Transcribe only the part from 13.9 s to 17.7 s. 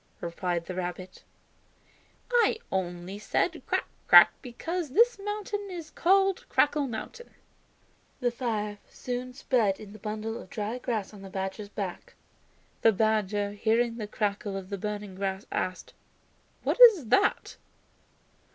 the crackle of the burning grass, asked, "What is that?"